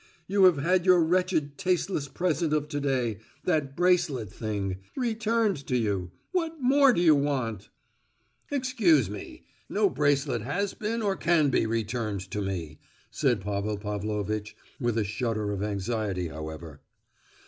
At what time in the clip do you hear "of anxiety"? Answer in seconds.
15.51-16.29